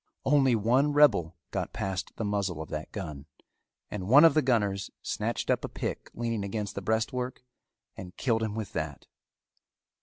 [0.25, 3.27] Only one rebel got past the muzzle of that gun
[3.91, 7.43] and one of the gunners snatched up a pick leaning against the breastwork
[7.95, 9.05] and killed him with that.